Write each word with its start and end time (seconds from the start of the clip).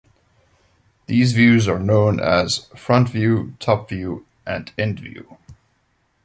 These 1.05 1.33
views 1.33 1.67
are 1.67 1.77
known 1.77 2.19
as 2.19 2.65
"front 2.75 3.07
view", 3.09 3.55
"top 3.59 3.87
view" 3.87 4.25
and 4.47 4.71
"end 4.75 4.99
view". 4.99 5.37